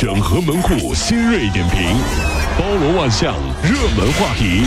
[0.00, 1.80] 整合门户新锐点评，
[2.56, 4.64] 包罗万象，热门话题。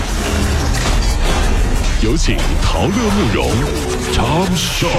[2.04, 3.50] 有请陶乐慕容
[4.12, 4.90] 长寿。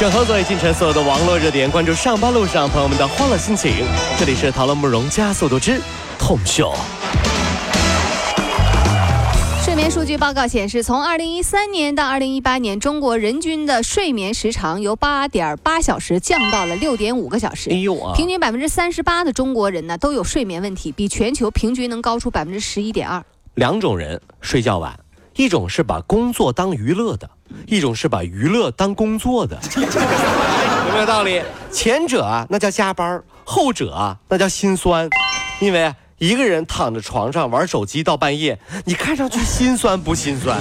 [0.00, 3.84] 整合各位进城所有的网络热点，关注上班路上朋友们的欢乐心情。
[4.18, 5.78] 这里是陶乐慕容加速度之
[6.18, 6.74] 痛秀。
[9.82, 17.68] 睡眠数据报告显示，从二零一三年到二零一八年，中国人均的睡眠时长由八点八小时降到了六点五个小时。
[17.68, 18.14] 哎呦啊！
[18.14, 23.24] 平均百分之三十八的中国人呢都有睡眠问题，比全球平均能高出百分之十一点二。
[23.54, 24.96] 两种人睡觉晚，
[25.34, 27.28] 一种是把工作当娱乐的，
[27.66, 31.42] 一种是把娱乐当工作的， 有没有道理？
[31.72, 35.10] 前者啊，那叫加班后者啊，那叫心酸，
[35.58, 35.92] 因为。
[36.22, 40.56] 一个人躺在床上玩手机到半夜，你看上去心酸不心酸？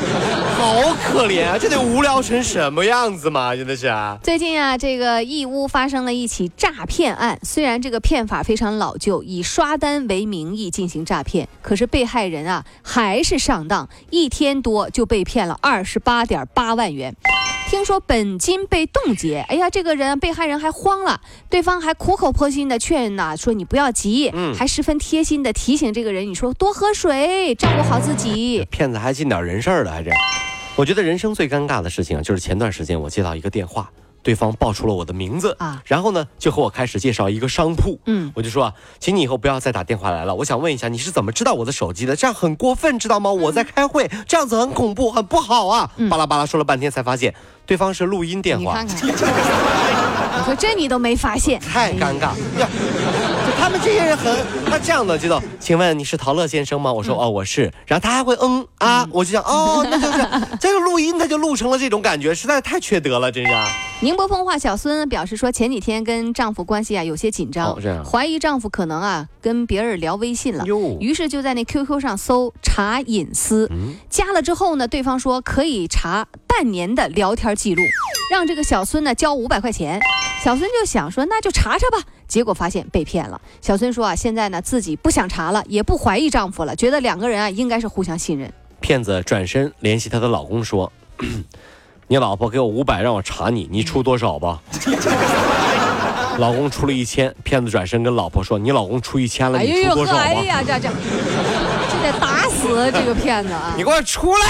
[0.56, 1.58] 好可怜啊！
[1.60, 3.54] 这得无聊成什么样子嘛？
[3.54, 4.18] 真的是啊！
[4.22, 7.38] 最近啊，这个义乌发生了一起诈骗案。
[7.42, 17.14] 虽然这个骗法非常老旧，以刷单为名义进行诈骗，可是被害人啊还是上当，一天多就被骗了二十八点八万元。
[17.72, 28.62] 听说本金被冻结，哎呀，这个人被害人还慌了，对方还苦口婆心的劝呐，说你不要急，嗯，还十分贴心的提醒这个人，你说多喝水，照顾好自己。
[28.70, 30.18] 骗子还尽点人事儿了，还这样？
[30.76, 33.90] 我觉得人生最尴尬的事情啊，就是前段时间我接到一个电话。
[34.22, 37.98] 对方报出了我的名字啊，然后呢，就和我开始介绍一个商铺。
[38.06, 40.34] 嗯，我就说啊，请你以后不要再打电话来了。
[40.34, 42.14] 我想问一下，你是怎么知道我的手机的？
[42.14, 43.32] 这样很过分，知道吗？
[43.32, 45.90] 我在开会，这样子很恐怖，很不好啊！
[46.08, 47.34] 巴拉巴拉说了半天，才发现
[47.66, 48.80] 对方是录音电话。
[48.82, 52.30] 你看看，你说这你都没发现，太尴尬。
[52.58, 52.68] 呀，
[53.58, 55.42] 他们这些人很，他这样的知道？
[55.58, 56.92] 请问你是陶乐先生吗？
[56.92, 57.72] 我说哦，我是。
[57.86, 60.18] 然后他还会嗯啊，我就想哦，那就是
[60.60, 63.52] 这个录音，他就录成了这种感觉，实在是太缺德了，真是。
[64.02, 70.64] 宁波风化小孙表示说，前几天跟丈夫关系啊有些紧张，怀疑丈夫可能啊跟别人聊微信了，
[70.98, 73.70] 于是就在那 QQ 上搜查隐私，
[74.10, 77.82] 加了之后呢，对方说可以查半年的聊天记录，
[78.28, 80.00] 让这个小孙呢交五百块钱。
[80.42, 83.40] 小孙就想说那就查查吧，结果发现被骗了。
[83.60, 88.52] 小孙说啊，现在呢自己不想查了，也不怀疑丈夫了，觉得两个人啊应该是互相信任。
[88.80, 90.92] 骗子转身联系她的老公说。
[92.08, 94.60] 你老婆给我五百让我查你，你出多少吧？
[96.38, 103.74] 老公出了一千，骗子转身跟老婆说：“你老公出一千了，你出多少吧？”哎呀，这这这得打死这个骗子啊！
[103.76, 104.46] 你给我出来！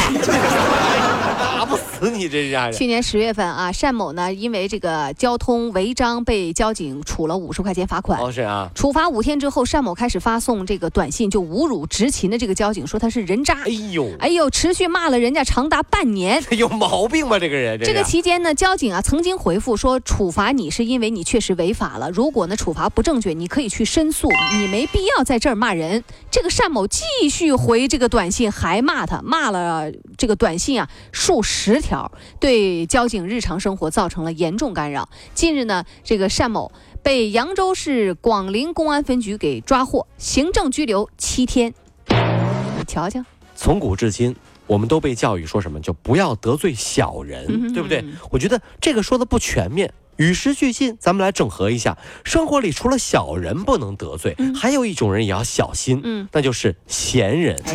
[2.02, 8.20] 死你这家人去年十月份啊，单某呢因为这个交通违章被交警处了五十块钱罚款。
[8.20, 8.68] 哦，是啊。
[8.74, 13.62] 处罚五天之后，单某开始发送这个短信，就侮辱执勤的这个交警，说他是人渣。
[13.62, 16.42] 哎呦，哎呦，持续骂了人家长达半年。
[16.50, 17.78] 有毛病吧这个人？
[17.78, 22.10] 这个期间呢，交警啊曾经回复说，处罚你是因为你确实违法了。
[22.10, 26.02] 如果呢处罚不正确，你可以去申诉，你没必要在这儿骂人。
[26.32, 31.91] 这个单某继续回这个短信，还骂他，骂了这个短信啊数十条，
[32.40, 35.08] 对交警日常生活造成了严重干扰。
[35.34, 36.72] 近日呢，这个单某
[37.02, 41.72] 被扬州市广陵公安分局给抓获，行政拘留七天。
[42.08, 44.34] 你瞧瞧，从古至今，
[44.66, 48.04] 我们都被教育说什么，就不要得罪小人，对不对？
[48.30, 49.92] 我觉得这个说的不全面。
[50.16, 51.96] 与时俱进，咱们来整合一下。
[52.22, 57.58] 生活里除了小人不能得罪，还有一种人也要小心，嗯，那就是闲人。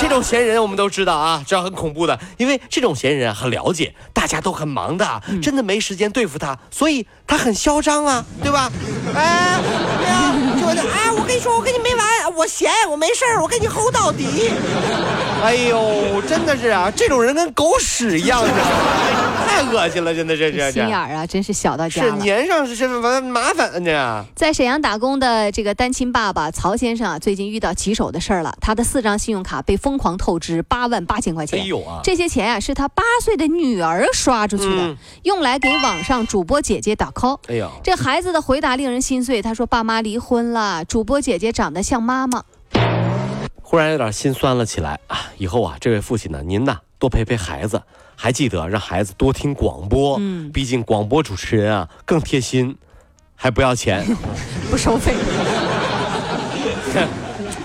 [0.00, 8.70] 这种闲人我们都知道啊，这很恐怖的，因为这种闲人很了解，大家都很忙的，真的没时间对付他，所以他很嚣张啊，对吧？
[9.14, 9.58] 哎，
[9.98, 10.34] 对啊
[10.74, 14.50] 就哎，我跟你说，我跟你没完，我闲，我没事儿，我跟你吼到底。
[15.42, 18.48] 哎呦，真的是啊，这种人跟狗屎一样的。
[19.48, 22.20] 太恶心了，真的是这心眼儿啊，真是小到家了。
[22.20, 24.24] 是粘上是是麻麻烦呢。
[24.36, 28.54] 在沈阳打工的这个单亲爸爸曹先生啊，最近遇到棘手的事儿了。
[28.60, 31.60] 他的四张信用卡被疯狂透支八万八千块钱。
[31.60, 32.00] 哎呦啊！
[32.04, 37.38] 这些钱啊，是他八岁的女儿刷出去的，用来给网上主播姐姐打 call。
[37.48, 39.40] 哎呦，这孩子的回答令人心碎。
[39.42, 42.42] 他说：“爸妈离婚了，主播姐姐长得像妈妈。”
[43.70, 45.26] 忽然有点心酸了起来啊！
[45.36, 47.82] 以后啊，这位父亲呢，您呐多陪陪孩子。
[48.16, 52.74] 还记得让孩子多听广播，嗯，毕竟广播主持人啊更贴心，
[53.36, 54.02] 还不要钱，
[54.70, 55.12] 不收费，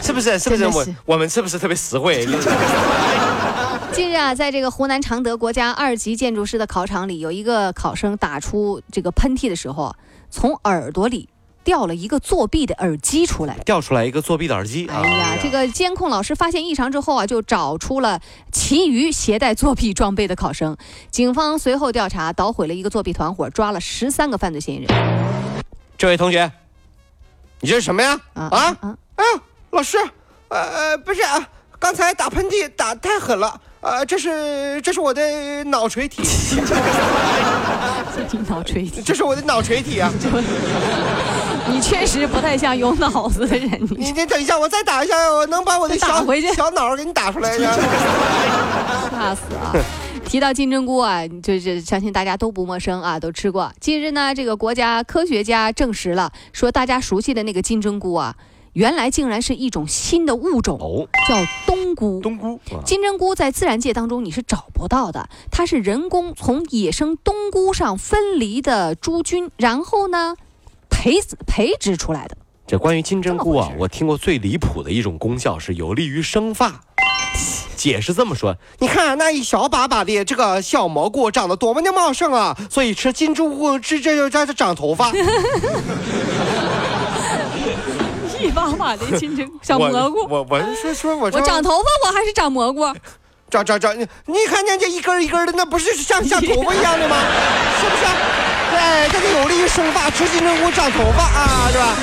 [0.02, 0.38] 是不是？
[0.38, 2.28] 是不是我我们是不是特别实惠？
[3.94, 9.96] 近日啊，在这个湖南常德国家二级建筑师的考场里，有一个考生打出这个喷嚏的时候，
[10.30, 11.30] 从耳朵里
[11.64, 13.58] 掉了一个作弊的耳机出来。
[13.66, 14.88] 掉出来一个作弊的耳机。
[14.88, 18.20] 哎呀，这个监控老师发现异常之后啊，就找出了
[18.52, 20.76] 其余携带作弊装备的考生。
[21.10, 25.64] 警方随后调查，捣毁了一个作弊团伙，抓了十三个犯罪嫌疑人。
[25.98, 26.52] 这位同学，
[27.62, 28.20] 你这是什么呀？
[28.34, 28.78] 啊啊！
[29.16, 29.40] 哎呦，
[29.72, 29.98] 老师，
[30.50, 31.48] 呃，不是啊，
[31.80, 33.62] 刚才打喷嚏打太狠了。
[33.80, 36.24] 呃，这是这是我的脑垂体，
[38.48, 40.10] 脑垂体，这是我的脑垂体啊！
[41.72, 43.70] 你确实不太像有脑子的人。
[43.98, 46.08] 你 你等一下，我再打一下，我能把我的小
[46.56, 47.58] 小脑给你打出来
[49.12, 49.74] 吓死啊！
[50.26, 53.72] 提到金针菇啊，就是相信大家都不陌生啊，都吃过。
[53.80, 58.36] 近日呢，这个国家科学家证实了，说大家熟悉的那个金针菇啊。
[58.74, 61.36] 原来竟然是一种新的物种，叫
[61.68, 62.20] 冬菇。
[62.22, 70.36] 冬菇，金针菇在自然界当中你是找不到的，它是人工从野生冬菇上分离的株菌，然后呢
[71.04, 72.38] 培培植出来的。
[72.66, 76.80] 这关于金针菇啊，我听过最离谱的一种功效是有利于生发。
[77.76, 85.12] 解释这么说，你看那一小把把的这个小蘑菇长得多么的茂盛啊，所以吃金针菇吃这就在这长头发。
[88.40, 92.86] 一把把的金针小蘑菇，我我是说，我我长头发，我还是长蘑菇，
[93.50, 97.18] 长长长，你你看见这一根一根的，那不是像像头发一样的吗？
[97.82, 98.06] 是不是？
[98.74, 101.96] 对，这个有利于生发，吃金针菇长头发啊，是吧？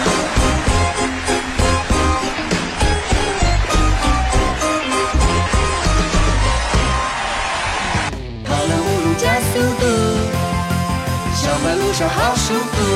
[8.47, 9.85] 跑了五路加速度，
[11.35, 12.90] 小马路上好舒服。